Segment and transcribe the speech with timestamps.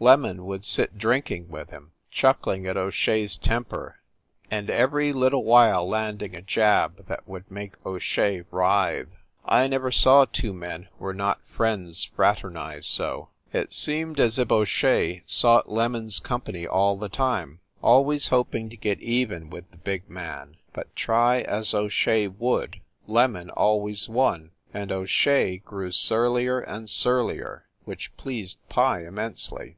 [0.00, 4.00] "Lemon" would sit drinking with him, chuckling at O Shea s temper,
[4.50, 9.08] and every little while landing a jab that would make O Shea writhe.
[9.46, 13.30] I never saw two men who were not friends fraternize so.
[13.50, 18.68] It seemed as if O Shea sought "Lemon s" company all the time, always hoping
[18.68, 20.74] to get even with the big 276 FIND THE WOMAN man.
[20.74, 26.90] But try as O Shea would, "Lemon" always won, and O Shea grew surlier and
[26.90, 29.66] surlier; which pleased Pye immensely.